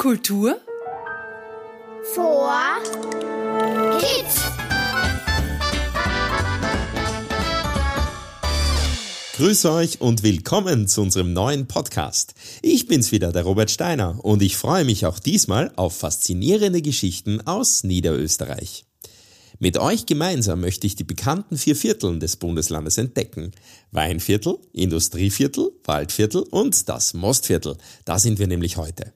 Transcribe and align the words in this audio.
Kultur 0.00 0.58
vor 2.14 2.50
Kids. 3.98 4.40
Grüß 9.36 9.66
euch 9.66 10.00
und 10.00 10.22
willkommen 10.22 10.88
zu 10.88 11.02
unserem 11.02 11.34
neuen 11.34 11.68
Podcast. 11.68 12.32
Ich 12.62 12.86
bin's 12.86 13.12
wieder, 13.12 13.30
der 13.30 13.42
Robert 13.42 13.70
Steiner, 13.70 14.24
und 14.24 14.40
ich 14.40 14.56
freue 14.56 14.86
mich 14.86 15.04
auch 15.04 15.18
diesmal 15.18 15.70
auf 15.76 15.98
faszinierende 15.98 16.80
Geschichten 16.80 17.46
aus 17.46 17.84
Niederösterreich. 17.84 18.86
Mit 19.58 19.76
euch 19.76 20.06
gemeinsam 20.06 20.62
möchte 20.62 20.86
ich 20.86 20.96
die 20.96 21.04
bekannten 21.04 21.58
vier 21.58 21.76
Vierteln 21.76 22.20
des 22.20 22.36
Bundeslandes 22.36 22.96
entdecken. 22.96 23.52
Weinviertel, 23.90 24.56
Industrieviertel, 24.72 25.72
Waldviertel 25.84 26.44
und 26.44 26.88
das 26.88 27.12
Mostviertel. 27.12 27.76
Da 28.06 28.18
sind 28.18 28.38
wir 28.38 28.46
nämlich 28.46 28.78
heute. 28.78 29.12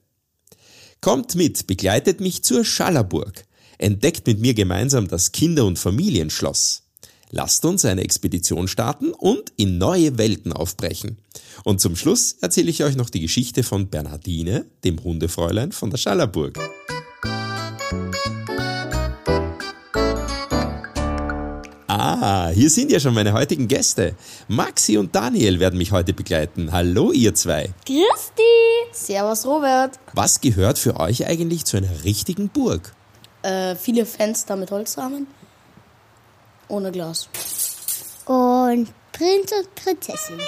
Kommt 1.01 1.35
mit, 1.35 1.67
begleitet 1.67 2.19
mich 2.19 2.43
zur 2.43 2.65
Schallerburg. 2.65 3.45
Entdeckt 3.77 4.25
mit 4.27 4.39
mir 4.39 4.53
gemeinsam 4.53 5.07
das 5.07 5.31
Kinder- 5.31 5.65
und 5.65 5.77
Familienschloss. 5.77 6.83
Lasst 7.31 7.65
uns 7.65 7.83
eine 7.85 8.01
Expedition 8.01 8.67
starten 8.67 9.11
und 9.11 9.51
in 9.57 9.77
neue 9.77 10.17
Welten 10.17 10.53
aufbrechen. 10.53 11.17
Und 11.63 11.81
zum 11.81 11.95
Schluss 11.95 12.37
erzähle 12.41 12.69
ich 12.69 12.83
euch 12.83 12.95
noch 12.95 13.09
die 13.09 13.19
Geschichte 13.21 13.63
von 13.63 13.89
Bernhardine, 13.89 14.65
dem 14.83 15.03
Hundefräulein 15.03 15.71
von 15.71 15.89
der 15.89 15.97
Schallerburg. 15.97 16.57
Ah, 22.27 22.49
hier 22.49 22.71
sind 22.71 22.91
ja 22.91 22.99
schon 22.99 23.13
meine 23.13 23.33
heutigen 23.33 23.67
Gäste. 23.67 24.15
Maxi 24.47 24.97
und 24.97 25.13
Daniel 25.13 25.59
werden 25.59 25.77
mich 25.77 25.91
heute 25.91 26.11
begleiten. 26.11 26.71
Hallo, 26.71 27.11
ihr 27.11 27.35
zwei. 27.35 27.71
Christi. 27.85 28.41
Servus, 28.91 29.45
Robert. 29.45 29.99
Was 30.13 30.41
gehört 30.41 30.79
für 30.79 30.99
euch 30.99 31.27
eigentlich 31.27 31.65
zu 31.65 31.77
einer 31.77 32.03
richtigen 32.03 32.49
Burg? 32.49 32.95
Äh, 33.43 33.75
viele 33.75 34.07
Fenster 34.07 34.55
mit 34.55 34.71
Holzrahmen. 34.71 35.27
Ohne 36.67 36.91
Glas. 36.91 37.29
Und 38.25 38.91
Prinz 39.11 39.51
und 39.51 39.75
Prinzessin. 39.75 40.39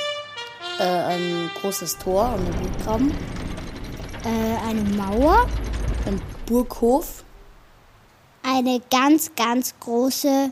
Äh, 0.80 0.84
ein 0.84 1.52
großes 1.62 2.00
Tor 2.00 2.34
und 2.34 2.44
ein 2.44 2.60
Burggraben. 2.60 3.12
Äh, 4.26 4.68
eine 4.68 4.82
Mauer. 4.96 5.48
Ein 6.08 6.20
Burghof. 6.48 7.24
Eine 8.42 8.82
ganz, 8.90 9.30
ganz 9.36 9.76
große, 9.80 10.52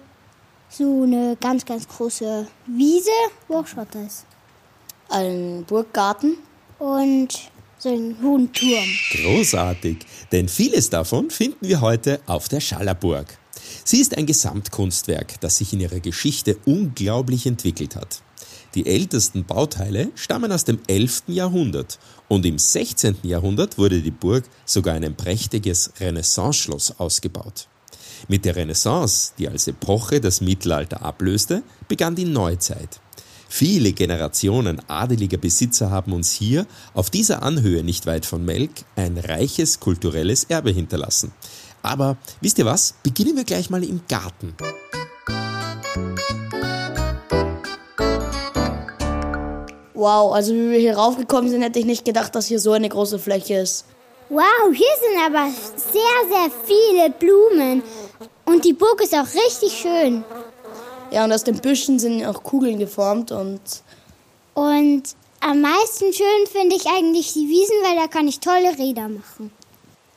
so 0.78 1.04
eine 1.04 1.38
ganz, 1.40 1.66
ganz 1.66 1.88
große 1.88 2.48
Wiese, 2.68 3.10
wo 3.48 3.58
auch 3.58 3.68
Schotter 3.68 4.06
ist. 4.06 4.26
Ein 5.10 5.64
Burggarten. 5.68 6.38
Und 6.78 7.52
so 7.78 7.90
einen 7.90 8.22
hohen 8.22 8.52
Turm. 8.52 8.86
Großartig, 9.12 10.00
denn 10.32 10.50
vieles 10.50 10.90
davon 10.90 11.30
finden 11.30 11.68
wir 11.68 11.82
heute 11.82 12.20
auf 12.26 12.50
der 12.50 12.60
Schallerburg. 12.60 13.38
Sie 13.84 14.02
ist 14.02 14.18
ein 14.18 14.26
Gesamtkunstwerk, 14.26 15.40
das 15.40 15.58
sich 15.58 15.72
in 15.74 15.80
ihrer 15.80 16.00
Geschichte 16.00 16.58
unglaublich 16.66 17.46
entwickelt 17.46 17.96
hat. 17.96 18.22
Die 18.74 18.86
ältesten 18.88 19.46
Bauteile 19.46 20.10
stammen 20.16 20.52
aus 20.52 20.66
dem 20.66 20.80
11. 20.88 21.24
Jahrhundert 21.28 21.98
und 22.28 22.46
im 22.46 22.58
16. 22.58 23.18
Jahrhundert 23.24 23.78
wurde 23.78 24.02
die 24.02 24.12
Burg 24.12 24.44
sogar 24.66 24.98
in 24.98 25.06
ein 25.06 25.16
prächtiges 25.16 25.94
Renaissance-Schloss 26.00 27.00
ausgebaut. 27.00 27.68
Mit 28.28 28.46
der 28.46 28.56
Renaissance, 28.56 29.34
die 29.38 29.48
als 29.48 29.68
Epoche 29.68 30.20
das 30.20 30.42
Mittelalter 30.42 31.02
ablöste, 31.02 31.64
begann 31.88 32.16
die 32.16 32.26
Neuzeit. 32.26 33.00
Viele 33.48 33.94
Generationen 33.94 34.82
adeliger 34.90 35.38
Besitzer 35.38 35.90
haben 35.90 36.14
uns 36.14 36.32
hier, 36.32 36.66
auf 36.94 37.10
dieser 37.10 37.44
Anhöhe 37.44 37.84
nicht 37.84 38.06
weit 38.06 38.26
von 38.26 38.44
Melk, 38.44 38.72
ein 38.96 39.18
reiches 39.18 39.80
kulturelles 39.80 40.46
Erbe 40.46 40.72
hinterlassen. 40.72 41.32
Aber 41.82 42.18
wisst 42.42 42.58
ihr 42.58 42.66
was? 42.66 42.96
Beginnen 43.04 43.38
wir 43.38 43.44
gleich 43.44 43.70
mal 43.70 43.84
im 43.84 44.02
Garten. 44.10 44.56
Wow, 49.94 50.34
also 50.34 50.54
wie 50.54 50.72
wir 50.72 50.80
hier 50.80 50.98
raufgekommen 50.98 51.50
sind, 51.50 51.62
hätte 51.62 51.80
ich 51.80 51.86
nicht 51.86 52.04
gedacht, 52.04 52.36
dass 52.36 52.48
hier 52.48 52.60
so 52.60 52.74
eine 52.74 52.90
große 52.90 53.20
Fläche 53.20 53.56
ist. 53.56 53.86
Wow, 54.30 54.74
hier 54.74 54.86
sind 55.02 55.24
aber 55.26 55.50
sehr, 55.76 56.02
sehr 56.30 56.52
viele 56.66 57.12
Blumen. 57.12 57.84
Und 58.46 58.64
die 58.64 58.74
Burg 58.74 59.02
ist 59.02 59.14
auch 59.14 59.28
richtig 59.28 59.74
schön. 59.74 60.24
Ja, 61.12 61.26
und 61.26 61.32
aus 61.32 61.44
den 61.44 61.58
Büschen 61.58 62.00
sind 62.00 62.26
auch 62.26 62.44
Kugeln 62.44 62.80
geformt 62.80 63.32
und 63.32 63.62
Und 64.54 65.04
am 65.42 65.62
meisten 65.62 66.12
schön 66.14 66.48
finde 66.52 66.76
ich 66.76 66.88
eigentlich 66.88 67.34
die 67.34 67.48
Wiesen, 67.48 67.76
weil 67.84 67.96
da 67.96 68.08
kann 68.08 68.28
ich 68.28 68.40
tolle 68.40 68.78
Räder 68.78 69.10
machen. 69.10 69.52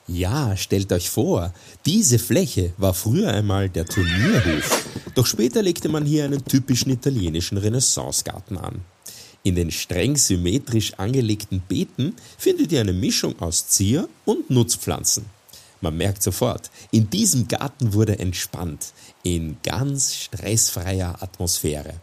Ja, 0.06 0.56
stellt 0.56 0.90
euch 0.90 1.10
vor, 1.10 1.52
diese 1.84 2.18
Fläche 2.18 2.72
war 2.78 2.94
früher 2.94 3.30
einmal 3.30 3.68
der 3.68 3.84
Turnierhof. 3.84 4.86
Doch 5.14 5.26
später 5.26 5.60
legte 5.60 5.90
man 5.90 6.06
hier 6.06 6.24
einen 6.24 6.42
typischen 6.44 6.92
italienischen 6.92 7.58
Renaissancegarten 7.58 8.56
an. 8.56 8.80
In 9.42 9.54
den 9.54 9.70
streng 9.70 10.16
symmetrisch 10.16 10.94
angelegten 10.94 11.60
Beeten 11.68 12.14
findet 12.38 12.72
ihr 12.72 12.80
eine 12.80 12.94
Mischung 12.94 13.38
aus 13.40 13.68
Zier- 13.68 14.08
und 14.24 14.48
Nutzpflanzen. 14.48 15.26
Man 15.80 15.96
merkt 15.96 16.22
sofort, 16.22 16.70
in 16.90 17.08
diesem 17.08 17.46
Garten 17.46 17.92
wurde 17.92 18.18
entspannt, 18.18 18.92
in 19.22 19.58
ganz 19.62 20.14
stressfreier 20.14 21.22
Atmosphäre. 21.22 21.94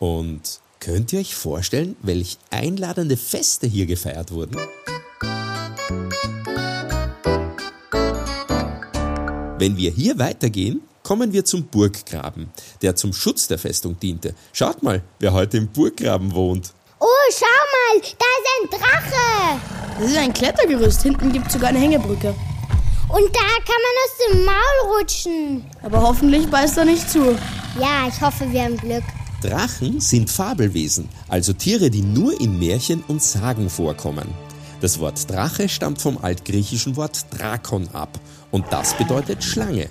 Und 0.00 0.60
könnt 0.80 1.12
ihr 1.12 1.20
euch 1.20 1.34
vorstellen, 1.34 1.96
welch 2.02 2.38
einladende 2.50 3.16
Feste 3.16 3.66
hier 3.68 3.86
gefeiert 3.86 4.32
wurden? 4.32 4.56
Wenn 9.58 9.76
wir 9.76 9.92
hier 9.92 10.18
weitergehen, 10.18 10.82
kommen 11.04 11.32
wir 11.32 11.44
zum 11.44 11.64
Burggraben, 11.66 12.50
der 12.82 12.96
zum 12.96 13.12
Schutz 13.12 13.46
der 13.46 13.58
Festung 13.58 13.98
diente. 14.00 14.34
Schaut 14.52 14.82
mal, 14.82 15.02
wer 15.20 15.32
heute 15.32 15.58
im 15.58 15.68
Burggraben 15.68 16.34
wohnt. 16.34 16.72
Oh, 16.98 17.06
schau 17.30 17.46
mal, 17.46 18.00
da 18.00 18.26
ist 18.40 18.48
ein 18.56 18.80
Drache. 18.80 19.60
das 20.00 20.10
ist 20.10 20.16
ein 20.16 20.32
Klettergerüst. 20.32 21.02
Hinten 21.02 21.32
gibt 21.32 21.46
es 21.46 21.52
sogar 21.52 21.68
eine 21.68 21.78
Hängebrücke. 21.78 22.34
Und 23.08 23.28
da 23.32 23.40
kann 23.64 23.80
man 23.84 23.94
aus 24.04 24.14
dem 24.18 24.44
Maul 24.44 24.98
rutschen. 24.98 25.64
Aber 25.82 26.02
hoffentlich 26.02 26.48
beißt 26.48 26.78
er 26.78 26.84
nicht 26.84 27.08
zu. 27.08 27.36
Ja, 27.78 28.08
ich 28.08 28.20
hoffe, 28.20 28.50
wir 28.50 28.62
haben 28.62 28.76
Glück. 28.76 29.04
Drachen 29.42 30.00
sind 30.00 30.30
Fabelwesen, 30.30 31.08
also 31.28 31.52
Tiere, 31.52 31.90
die 31.90 32.00
nur 32.00 32.40
in 32.40 32.58
Märchen 32.58 33.04
und 33.08 33.22
Sagen 33.22 33.68
vorkommen. 33.68 34.26
Das 34.80 34.98
Wort 35.00 35.30
Drache 35.30 35.68
stammt 35.68 36.00
vom 36.00 36.18
altgriechischen 36.18 36.96
Wort 36.96 37.26
Drakon 37.30 37.88
ab 37.92 38.18
und 38.50 38.64
das 38.70 38.94
bedeutet 38.94 39.44
Schlange. 39.44 39.90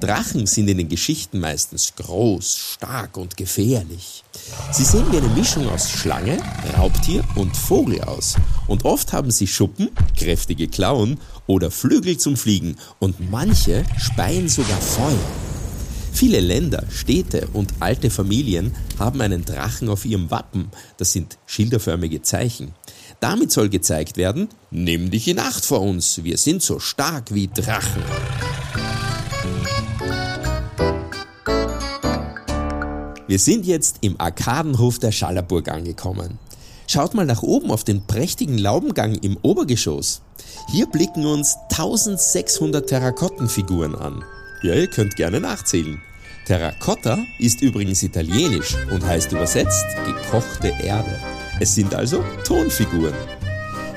Drachen 0.00 0.46
sind 0.46 0.68
in 0.68 0.78
den 0.78 0.88
Geschichten 0.88 1.40
meistens 1.40 1.94
groß, 1.96 2.56
stark 2.56 3.16
und 3.16 3.36
gefährlich. 3.36 4.22
Sie 4.72 4.84
sehen 4.84 5.10
wie 5.10 5.18
eine 5.18 5.28
Mischung 5.28 5.68
aus 5.68 5.90
Schlange, 5.90 6.38
Raubtier 6.76 7.24
und 7.34 7.56
Vogel 7.56 8.00
aus. 8.02 8.36
Und 8.66 8.84
oft 8.84 9.12
haben 9.12 9.30
sie 9.30 9.46
Schuppen, 9.46 9.90
kräftige 10.16 10.68
Klauen 10.68 11.18
oder 11.46 11.70
Flügel 11.70 12.16
zum 12.16 12.36
Fliegen 12.36 12.76
und 12.98 13.30
manche 13.30 13.84
speien 13.98 14.48
sogar 14.48 14.80
Feuer. 14.80 15.18
Viele 16.12 16.40
Länder, 16.40 16.84
Städte 16.90 17.48
und 17.52 17.74
alte 17.80 18.10
Familien 18.10 18.74
haben 18.98 19.20
einen 19.20 19.44
Drachen 19.44 19.88
auf 19.88 20.04
ihrem 20.04 20.30
Wappen. 20.30 20.70
Das 20.96 21.12
sind 21.12 21.38
schilderförmige 21.46 22.22
Zeichen. 22.22 22.72
Damit 23.20 23.52
soll 23.52 23.68
gezeigt 23.68 24.16
werden, 24.16 24.48
nimm 24.70 25.10
dich 25.10 25.28
in 25.28 25.38
Acht 25.38 25.64
vor 25.64 25.80
uns, 25.80 26.22
wir 26.22 26.38
sind 26.38 26.62
so 26.62 26.78
stark 26.78 27.34
wie 27.34 27.48
Drachen. 27.48 28.02
Wir 33.28 33.38
sind 33.38 33.66
jetzt 33.66 33.96
im 34.00 34.18
Arkadenhof 34.18 34.98
der 34.98 35.12
Schallerburg 35.12 35.68
angekommen. 35.68 36.38
Schaut 36.86 37.12
mal 37.12 37.26
nach 37.26 37.42
oben 37.42 37.70
auf 37.70 37.84
den 37.84 38.06
prächtigen 38.06 38.56
Laubengang 38.56 39.16
im 39.16 39.36
Obergeschoss. 39.42 40.22
Hier 40.72 40.86
blicken 40.86 41.26
uns 41.26 41.54
1600 41.70 42.88
Terrakottenfiguren 42.88 43.94
an. 43.94 44.24
Ja, 44.62 44.72
ihr 44.72 44.86
könnt 44.86 45.16
gerne 45.16 45.40
nachzählen. 45.40 46.00
Terracotta 46.46 47.18
ist 47.38 47.60
übrigens 47.60 48.02
italienisch 48.02 48.74
und 48.90 49.04
heißt 49.04 49.30
übersetzt 49.32 49.84
gekochte 50.06 50.72
Erde. 50.82 51.20
Es 51.60 51.74
sind 51.74 51.94
also 51.94 52.24
Tonfiguren. 52.46 53.12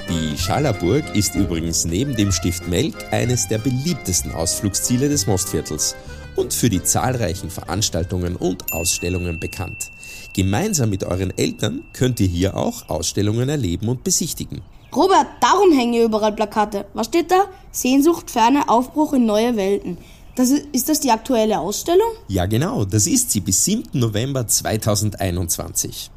Die 0.09 0.37
Schallerburg 0.37 1.15
ist 1.15 1.35
übrigens 1.35 1.85
neben 1.85 2.17
dem 2.17 2.33
Stift 2.33 2.67
Melk 2.67 2.95
eines 3.11 3.47
der 3.47 3.59
beliebtesten 3.59 4.33
Ausflugsziele 4.33 5.07
des 5.07 5.25
Mostviertels 5.25 5.95
und 6.41 6.53
für 6.55 6.69
die 6.69 6.81
zahlreichen 6.81 7.51
Veranstaltungen 7.51 8.35
und 8.35 8.73
Ausstellungen 8.73 9.39
bekannt. 9.39 9.91
Gemeinsam 10.33 10.89
mit 10.89 11.03
euren 11.03 11.37
Eltern 11.37 11.83
könnt 11.93 12.19
ihr 12.19 12.27
hier 12.27 12.57
auch 12.57 12.89
Ausstellungen 12.89 13.47
erleben 13.47 13.87
und 13.89 14.03
besichtigen. 14.03 14.61
Robert, 14.93 15.27
darum 15.39 15.71
hängen 15.71 15.93
hier 15.93 16.05
überall 16.05 16.33
Plakate. 16.33 16.85
Was 16.95 17.07
steht 17.07 17.29
da? 17.29 17.45
Sehnsucht, 17.71 18.31
Ferne, 18.31 18.67
Aufbruch 18.67 19.13
in 19.13 19.25
neue 19.25 19.55
Welten. 19.55 19.99
Das 20.35 20.49
ist, 20.49 20.65
ist 20.71 20.89
das 20.89 20.99
die 20.99 21.11
aktuelle 21.11 21.59
Ausstellung? 21.59 22.09
Ja 22.27 22.47
genau, 22.47 22.85
das 22.85 23.05
ist 23.05 23.29
sie 23.29 23.41
bis 23.41 23.63
7. 23.63 23.83
November 23.93 24.47
2021. 24.47 26.09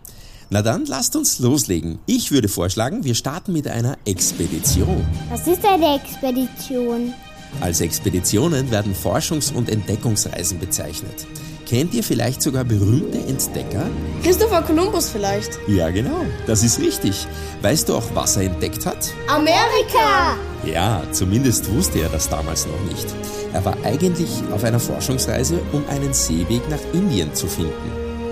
Na 0.49 0.63
dann 0.63 0.87
lasst 0.87 1.17
uns 1.17 1.39
loslegen. 1.39 1.99
Ich 2.07 2.31
würde 2.31 2.49
vorschlagen, 2.49 3.05
wir 3.05 3.15
starten 3.15 3.53
mit 3.53 3.69
einer 3.69 3.99
Expedition. 4.07 5.05
Was 5.31 5.47
ist 5.47 5.67
eine 5.67 5.97
Expedition? 5.97 7.13
Als 7.61 7.81
Expeditionen 7.81 8.71
werden 8.71 8.95
Forschungs- 8.95 9.53
und 9.53 9.69
Entdeckungsreisen 9.69 10.59
bezeichnet. 10.59 11.27
Kennt 11.67 11.95
ihr 11.95 12.05
vielleicht 12.05 12.43
sogar 12.43 12.65
berühmte 12.65 13.19
Entdecker? 13.19 13.89
Christopher 14.23 14.63
Columbus 14.63 15.09
vielleicht. 15.09 15.59
Ja, 15.67 15.91
genau, 15.91 16.25
das 16.47 16.63
ist 16.63 16.79
richtig. 16.79 17.27
Weißt 17.63 17.89
du 17.89 17.97
auch, 17.97 18.05
was 18.15 18.37
er 18.37 18.45
entdeckt 18.45 18.85
hat? 18.85 19.13
Amerika! 19.29 20.37
Ja, 20.67 21.03
zumindest 21.13 21.73
wusste 21.75 22.01
er 22.01 22.11
das 22.11 22.29
damals 22.29 22.67
noch 22.67 22.93
nicht. 22.93 23.07
Er 23.53 23.65
war 23.65 23.77
eigentlich 23.85 24.31
auf 24.53 24.65
einer 24.65 24.81
Forschungsreise, 24.81 25.61
um 25.73 25.85
einen 25.89 26.13
Seeweg 26.13 26.69
nach 26.69 26.81
Indien 26.93 27.35
zu 27.35 27.47
finden. 27.47 27.73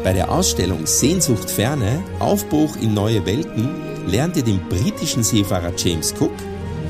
Bei 0.04 0.12
der 0.12 0.30
Ausstellung 0.30 0.86
Sehnsucht 0.86 1.50
Ferne, 1.50 2.02
Aufbruch 2.18 2.76
in 2.76 2.92
neue 2.92 3.24
Welten, 3.24 3.68
lernte 4.06 4.42
den 4.42 4.60
britischen 4.68 5.22
Seefahrer 5.22 5.72
James 5.76 6.12
Cook, 6.18 6.32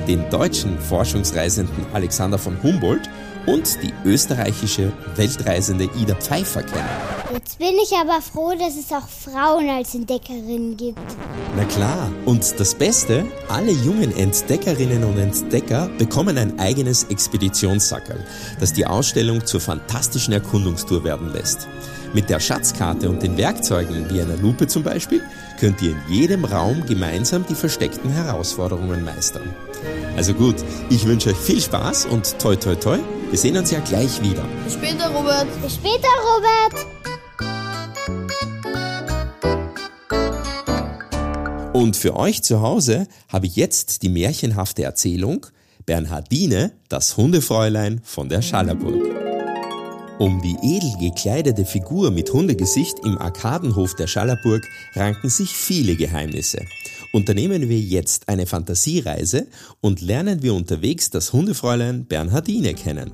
den 0.06 0.28
deutschen 0.30 0.78
Forschungsreisenden 0.78 1.86
Alexander 1.92 2.38
von 2.38 2.62
Humboldt 2.62 3.08
und 3.46 3.82
die 3.82 3.92
österreichische 4.04 4.92
Weltreisende 5.16 5.88
Ida 6.00 6.14
Pfeiffer 6.14 6.62
kennen. 6.62 6.88
Jetzt 7.32 7.58
bin 7.58 7.74
ich 7.82 7.92
aber 7.96 8.20
froh, 8.20 8.52
dass 8.58 8.76
es 8.76 8.92
auch 8.92 9.08
Frauen 9.08 9.68
als 9.68 9.94
Entdeckerinnen 9.94 10.76
gibt. 10.76 10.98
Na 11.56 11.64
klar, 11.64 12.10
und 12.26 12.60
das 12.60 12.74
Beste, 12.74 13.24
alle 13.48 13.72
jungen 13.72 14.14
Entdeckerinnen 14.14 15.02
und 15.04 15.18
Entdecker 15.18 15.88
bekommen 15.98 16.36
ein 16.38 16.58
eigenes 16.60 17.04
Expeditionssackerl, 17.04 18.24
das 18.60 18.72
die 18.72 18.86
Ausstellung 18.86 19.44
zur 19.46 19.60
fantastischen 19.60 20.34
Erkundungstour 20.34 21.04
werden 21.04 21.32
lässt. 21.32 21.68
Mit 22.14 22.28
der 22.28 22.40
Schatzkarte 22.40 23.08
und 23.08 23.22
den 23.22 23.38
Werkzeugen, 23.38 24.10
wie 24.10 24.20
einer 24.20 24.36
Lupe 24.36 24.66
zum 24.66 24.82
Beispiel, 24.82 25.22
könnt 25.58 25.80
ihr 25.80 25.92
in 25.92 26.02
jedem 26.14 26.44
Raum 26.44 26.84
gemeinsam 26.86 27.46
die 27.48 27.54
versteckten 27.54 28.10
Herausforderungen 28.10 29.02
meistern. 29.02 29.54
Also 30.16 30.34
gut, 30.34 30.56
ich 30.90 31.06
wünsche 31.06 31.30
euch 31.30 31.36
viel 31.36 31.60
Spaß 31.60 32.06
und 32.06 32.38
toi 32.38 32.56
toi 32.56 32.74
toi, 32.74 32.98
wir 33.30 33.38
sehen 33.38 33.56
uns 33.56 33.70
ja 33.70 33.80
gleich 33.80 34.20
wieder. 34.22 34.44
Bis 34.64 34.74
später, 34.74 35.08
Robert. 35.08 35.46
Bis 35.62 35.74
später, 35.74 36.08
Robert. 36.34 36.86
Und 41.72 41.96
für 41.96 42.14
euch 42.14 42.42
zu 42.42 42.60
Hause 42.60 43.08
habe 43.28 43.46
ich 43.46 43.56
jetzt 43.56 44.02
die 44.02 44.10
märchenhafte 44.10 44.84
Erzählung 44.84 45.46
Bernhardine, 45.86 46.72
das 46.88 47.16
Hundefräulein 47.16 48.00
von 48.04 48.28
der 48.28 48.42
Schallerburg. 48.42 49.02
Um 50.18 50.40
die 50.42 50.56
edel 50.62 50.92
gekleidete 51.00 51.64
Figur 51.64 52.12
mit 52.12 52.32
Hundegesicht 52.32 52.98
im 53.04 53.18
Arkadenhof 53.18 53.96
der 53.96 54.06
Schallerburg 54.06 54.62
ranken 54.94 55.28
sich 55.28 55.50
viele 55.50 55.96
Geheimnisse. 55.96 56.64
Unternehmen 57.12 57.68
wir 57.68 57.78
jetzt 57.78 58.28
eine 58.30 58.46
Fantasiereise 58.46 59.46
und 59.82 60.00
lernen 60.00 60.42
wir 60.42 60.54
unterwegs 60.54 61.10
das 61.10 61.34
Hundefräulein 61.34 62.06
Bernhardine 62.06 62.72
kennen. 62.72 63.12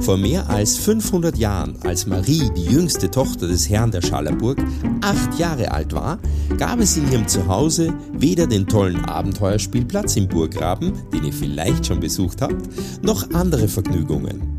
Vor 0.00 0.16
mehr 0.16 0.48
als 0.50 0.76
500 0.76 1.36
Jahren, 1.38 1.80
als 1.82 2.06
Marie, 2.06 2.50
die 2.56 2.64
jüngste 2.64 3.10
Tochter 3.10 3.46
des 3.46 3.70
Herrn 3.70 3.92
der 3.92 4.02
Schallerburg, 4.02 4.58
acht 5.00 5.38
Jahre 5.38 5.70
alt 5.70 5.92
war, 5.92 6.18
gab 6.58 6.80
es 6.80 6.96
in 6.96 7.10
ihrem 7.10 7.26
Zuhause 7.28 7.94
weder 8.12 8.46
den 8.46 8.66
tollen 8.66 9.04
Abenteuerspielplatz 9.04 10.16
im 10.16 10.28
Burggraben, 10.28 10.92
den 11.12 11.24
ihr 11.24 11.32
vielleicht 11.32 11.86
schon 11.86 12.00
besucht 12.00 12.42
habt, 12.42 12.68
noch 13.02 13.30
andere 13.30 13.68
Vergnügungen. 13.68 14.57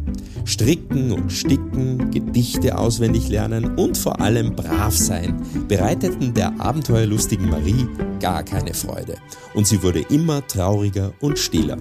Stricken 0.49 1.11
und 1.11 1.31
Sticken, 1.31 2.09
Gedichte 2.09 2.75
auswendig 2.77 3.29
lernen 3.29 3.75
und 3.77 3.97
vor 3.99 4.19
allem 4.19 4.55
brav 4.55 4.97
sein 4.97 5.39
bereiteten 5.67 6.33
der 6.33 6.59
abenteuerlustigen 6.59 7.47
Marie 7.47 7.87
gar 8.19 8.41
keine 8.43 8.73
Freude. 8.73 9.15
Und 9.53 9.67
sie 9.67 9.83
wurde 9.83 10.01
immer 10.09 10.45
trauriger 10.47 11.13
und 11.21 11.37
stiller. 11.37 11.77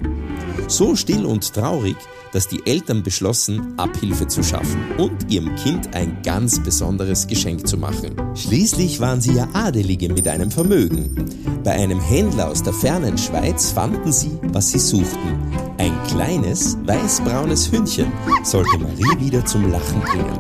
So 0.69 0.97
still 0.97 1.25
und 1.25 1.53
traurig, 1.55 1.97
dass 2.33 2.49
die 2.49 2.61
Eltern 2.67 3.03
beschlossen, 3.03 3.79
Abhilfe 3.79 4.27
zu 4.27 4.43
schaffen 4.43 4.79
und 4.99 5.33
ihrem 5.33 5.55
Kind 5.57 5.95
ein 5.95 6.19
ganz 6.23 6.63
besonderes 6.63 7.27
Geschenk 7.27 7.67
zu 7.67 7.79
machen. 7.79 8.17
Schließlich 8.35 9.01
waren 9.01 9.23
sie 9.23 9.33
ja 9.33 9.49
Adelige 9.55 10.13
mit 10.13 10.29
einem 10.29 10.51
Vermögen. 10.51 11.15
Bei 11.65 11.73
einem 11.73 12.01
Händler 12.01 12.51
aus 12.51 12.63
der 12.63 12.75
fernen 12.75 13.17
Schweiz 13.19 13.71
fanden 13.71 14.13
sie, 14.13 14.39
was 14.53 14.71
sie 14.71 14.79
suchten. 14.79 15.39
Ein 15.79 15.93
kleines, 16.09 16.77
weißbraunes 16.85 17.71
Hündchen 17.73 18.13
sollte 18.59 18.79
Marie 18.79 19.21
wieder 19.21 19.45
zum 19.45 19.71
Lachen 19.71 20.01
bringen. 20.01 20.39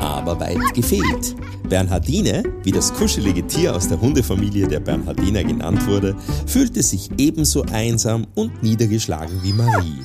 Aber 0.00 0.38
weit 0.38 0.74
gefehlt. 0.74 1.34
Bernhardine, 1.68 2.44
wie 2.62 2.70
das 2.70 2.94
kuschelige 2.94 3.44
Tier 3.48 3.74
aus 3.74 3.88
der 3.88 4.00
Hundefamilie 4.00 4.68
der 4.68 4.78
Bernhardiner 4.78 5.42
genannt 5.42 5.84
wurde, 5.88 6.14
fühlte 6.46 6.84
sich 6.84 7.10
ebenso 7.18 7.62
einsam 7.62 8.28
und 8.36 8.62
niedergeschlagen 8.62 9.42
wie 9.42 9.52
Marie. 9.52 10.04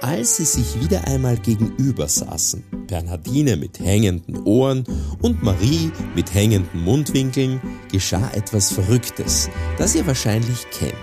Als 0.00 0.38
sie 0.38 0.46
sich 0.46 0.80
wieder 0.82 1.06
einmal 1.06 1.36
gegenüber 1.36 2.08
saßen, 2.08 2.64
Bernhardine 2.86 3.56
mit 3.56 3.78
hängenden 3.80 4.42
Ohren 4.44 4.84
und 5.20 5.42
Marie 5.42 5.90
mit 6.14 6.32
hängenden 6.32 6.82
Mundwinkeln, 6.82 7.60
geschah 7.92 8.30
etwas 8.32 8.72
Verrücktes, 8.72 9.50
das 9.76 9.94
ihr 9.94 10.06
wahrscheinlich 10.06 10.66
kennt. 10.70 10.94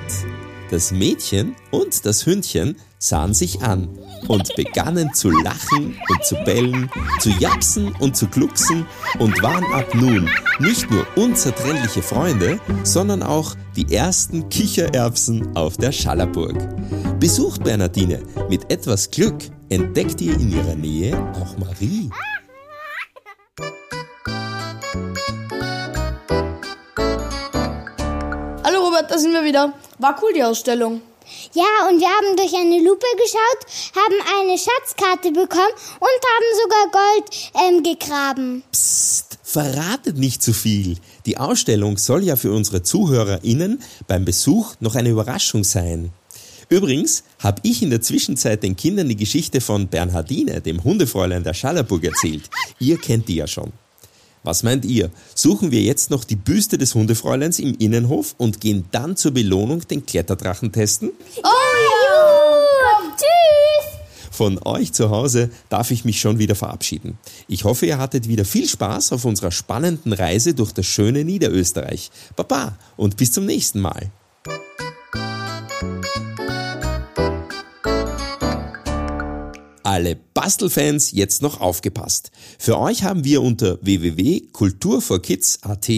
Das 0.72 0.92
Mädchen 0.92 1.56
und 1.70 2.06
das 2.06 2.26
Hündchen 2.26 2.78
sahen 2.98 3.34
sich 3.34 3.62
an 3.62 3.90
und 4.28 4.56
begannen 4.56 5.14
zu 5.14 5.30
lachen 5.30 5.98
und 6.10 6.26
zu 6.26 6.36
bellen, 6.44 6.90
zu 7.20 7.30
japsen 7.30 7.94
und 8.00 8.16
zu 8.16 8.28
glucksen 8.28 8.86
und 9.20 9.42
waren 9.42 9.66
ab 9.74 9.94
nun 9.94 10.30
nicht 10.60 10.90
nur 10.92 11.06
unzertrennliche 11.16 12.02
Freunde, 12.02 12.60
sondern 12.84 13.24
auch 13.24 13.56
die 13.76 13.94
ersten 13.94 14.50
Kichererbsen 14.50 15.56
auf 15.56 15.78
der 15.78 15.92
Schallerburg. 15.92 16.56
Besucht 17.20 17.64
Bernardine, 17.64 18.20
mit 18.50 18.72
etwas 18.72 19.10
Glück 19.10 19.36
entdeckt 19.70 20.22
ihr 20.22 20.34
in 20.34 20.52
ihrer 20.52 20.76
Nähe 20.76 21.18
auch 21.34 21.58
Marie. 21.58 22.10
Hallo 28.64 28.86
Robert, 28.86 29.10
da 29.10 29.18
sind 29.18 29.34
wir 29.34 29.44
wieder. 29.44 29.74
War 30.00 30.16
cool 30.22 30.34
die 30.34 30.44
Ausstellung. 30.44 31.02
Ja, 31.54 31.90
und 31.90 32.00
wir 32.00 32.08
haben 32.08 32.38
durch 32.38 32.54
eine 32.54 32.80
Lupe 32.80 33.06
geschaut, 33.18 33.96
haben 33.96 34.16
eine 34.40 34.58
Schatzkarte 34.58 35.32
bekommen 35.32 35.76
und 36.00 36.22
haben 36.32 36.50
sogar 36.64 36.92
Gold 36.92 37.30
ähm, 37.68 37.84
gegraben. 37.84 38.64
Psst, 38.72 39.38
verratet 39.44 40.18
nicht 40.18 40.42
zu 40.42 40.54
viel. 40.54 40.96
Die 41.26 41.38
Ausstellung 41.38 41.98
soll 41.98 42.24
ja 42.24 42.38
für 42.38 42.54
unsere 42.54 42.84
ZuhörerInnen 42.84 43.82
beim 44.08 44.24
Besuch 44.24 44.76
noch 44.80 44.96
eine 44.96 45.10
Überraschung 45.10 45.66
sein. 45.66 46.14
Übrigens 46.70 47.24
habe 47.40 47.60
ich 47.64 47.84
in 47.84 47.90
der 47.90 48.02
Zwischenzeit 48.02 48.64
den 48.64 48.78
Kindern 48.78 49.10
die 49.10 49.18
Geschichte 49.18 49.60
von 49.60 49.90
Bernhardine, 49.90 50.62
dem 50.62 50.82
Hundefräulein 50.86 51.44
der 51.44 51.54
Schallerburg, 51.54 52.06
erzählt. 52.06 52.50
Ihr 52.80 52.98
kennt 52.98 53.28
die 53.28 53.36
ja 53.36 53.48
schon. 53.48 53.74
Was 54.44 54.64
meint 54.64 54.86
ihr? 54.86 55.12
Suchen 55.36 55.70
wir 55.70 55.82
jetzt 55.82 56.10
noch 56.10 56.24
die 56.24 56.36
Büste 56.36 56.80
des 56.80 56.96
Hundefräuleins 56.96 57.60
im 57.60 57.76
Innenhof 57.78 58.34
und 58.38 58.60
gehen 58.60 58.86
dann 58.92 59.16
zur 59.16 59.32
Belohnung 59.32 59.88
den 59.88 60.06
Kletterdrachen 60.06 60.72
testen? 60.72 61.12
Oh 61.38 61.48
ja! 61.48 63.16
Tschüss! 63.16 64.00
Von 64.32 64.60
euch 64.66 64.94
zu 64.94 65.12
Hause 65.12 65.52
darf 65.70 65.92
ich 65.92 66.06
mich 66.06 66.20
schon 66.20 66.40
wieder 66.40 66.56
verabschieden. 66.56 67.20
Ich 67.48 67.66
hoffe, 67.66 67.86
ihr 67.86 68.00
hattet 68.00 68.28
wieder 68.28 68.46
viel 68.46 68.68
Spaß 68.68 69.12
auf 69.12 69.26
unserer 69.26 69.52
spannenden 69.52 70.14
Reise 70.14 70.56
durch 70.56 70.72
das 70.72 70.88
schöne 70.88 71.24
Niederösterreich. 71.24 72.10
Baba 72.36 72.78
und 72.98 73.18
bis 73.18 73.32
zum 73.32 73.46
nächsten 73.46 73.80
Mal. 73.80 74.10
Alle 79.92 80.16
Bastelfans 80.16 81.12
jetzt 81.12 81.42
noch 81.42 81.60
aufgepasst. 81.60 82.32
Für 82.58 82.80
euch 82.80 83.04
haben 83.04 83.26
wir 83.26 83.42
unter 83.42 83.78
www.kulturforkids.at 83.82 85.90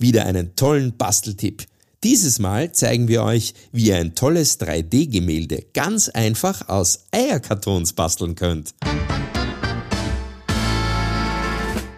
wieder 0.00 0.26
einen 0.26 0.56
tollen 0.56 0.96
Basteltipp. 0.96 1.62
Dieses 2.02 2.40
Mal 2.40 2.72
zeigen 2.72 3.06
wir 3.06 3.22
euch, 3.22 3.54
wie 3.70 3.90
ihr 3.90 3.96
ein 3.96 4.16
tolles 4.16 4.58
3D-Gemälde 4.58 5.66
ganz 5.72 6.08
einfach 6.08 6.68
aus 6.68 7.04
Eierkartons 7.12 7.92
basteln 7.92 8.34
könnt. 8.34 8.74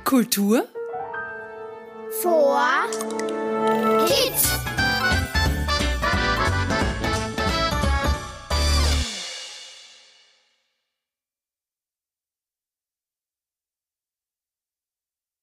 Kultur 0.04 0.66
Vor 2.20 2.60
Kids. 4.06 4.69